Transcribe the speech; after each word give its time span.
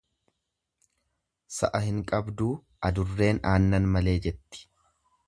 Sa'a 1.57 1.81
hin 1.87 1.99
qabduu 2.11 2.49
adurreen 2.89 3.43
aanan 3.51 3.87
malee 3.97 4.17
jetti. 4.25 4.65